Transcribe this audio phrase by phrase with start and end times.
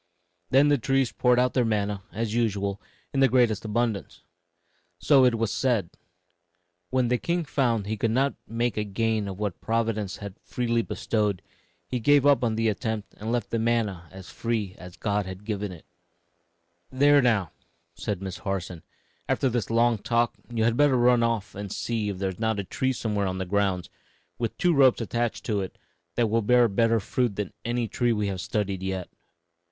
[0.49, 2.81] Then the trees poured out their manna, as usual,
[3.13, 4.23] in the greatest abundance;
[4.97, 5.91] so that it was said,
[6.89, 10.81] 'When the king found he could not make a gain of what Providence had freely
[10.81, 11.43] bestowed,
[11.85, 15.71] he gave up the attempt and left the manna as free as God had given
[15.71, 15.85] it.'
[16.91, 17.51] [Illustration: THE SWING.] "There, now!"
[17.93, 18.81] said Miss Harson;
[19.29, 22.57] "after this long talk, you had better run off and see if there is not
[22.59, 23.87] a tree somewhere on the grounds,
[24.39, 25.77] with two ropes attached to it,
[26.15, 29.07] that will bear better fruit than any tree we have studied yet."